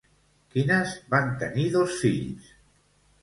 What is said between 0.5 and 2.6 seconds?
Quines van tenir dos fills?